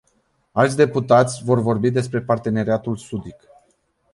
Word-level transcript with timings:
Alți 0.51 0.75
deputați 0.75 1.43
vor 1.43 1.59
vorbi 1.59 1.89
despre 1.89 2.21
parteneriatul 2.21 2.95
sudic. 2.95 3.47